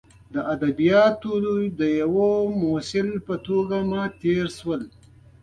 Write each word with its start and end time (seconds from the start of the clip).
د 0.33 0.35
ادبیاتو 0.53 1.31
د 1.79 1.81
یوه 2.01 2.29
محصل 2.61 3.09
په 3.27 3.35
توګه 3.47 3.77
مې 3.89 4.03
تیر 4.21 4.45
شول. 4.57 4.81